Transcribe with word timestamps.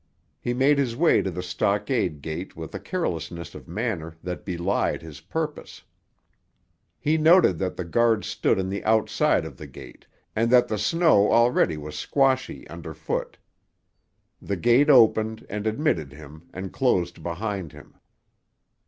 He 0.39 0.55
made 0.55 0.79
his 0.79 0.95
way 0.95 1.21
to 1.21 1.29
the 1.29 1.43
stockade 1.43 2.23
gate 2.23 2.55
with 2.57 2.73
a 2.73 2.79
carelessness 2.79 3.53
of 3.53 3.67
manner 3.67 4.15
that 4.23 4.43
belied 4.43 5.03
his 5.03 5.21
purpose. 5.21 5.83
He 6.99 7.19
noted 7.19 7.59
that 7.59 7.75
the 7.77 7.83
guard 7.85 8.25
stood 8.25 8.57
on 8.57 8.67
the 8.69 8.83
outside 8.83 9.45
of 9.45 9.57
the 9.57 9.67
gate 9.67 10.07
and 10.35 10.49
that 10.49 10.69
the 10.69 10.79
snow 10.79 11.31
already 11.31 11.77
was 11.77 11.99
squashy 11.99 12.67
underfoot. 12.67 13.37
The 14.41 14.57
gate 14.57 14.89
opened 14.89 15.45
and 15.51 15.67
admitted 15.67 16.13
him 16.13 16.49
and 16.51 16.73
closed 16.73 17.21
behind 17.21 17.71
him. 17.71 17.93